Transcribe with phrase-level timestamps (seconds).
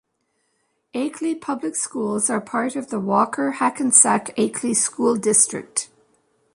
[0.95, 5.89] Akeley Public Schools are part of the Walker-Hackensack-Akeley School District.